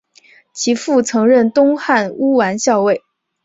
[0.51, 3.03] 其父曾任东汉乌丸校尉。